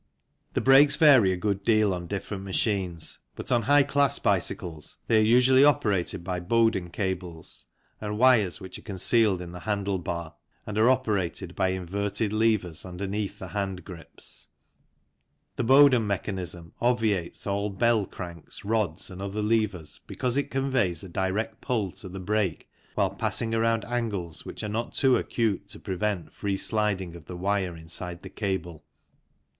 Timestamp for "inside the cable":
27.77-28.83